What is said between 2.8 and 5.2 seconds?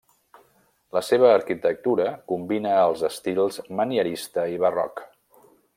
els estils manierista i barroc.